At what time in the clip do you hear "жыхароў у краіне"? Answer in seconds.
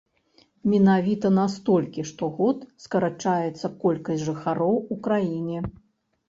4.31-5.63